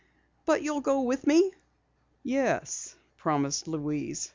"But 0.47 0.63
you'll 0.63 0.81
go 0.81 1.01
with 1.03 1.27
me?" 1.27 1.53
"Yes," 2.23 2.95
promised 3.17 3.67
Louise. 3.67 4.29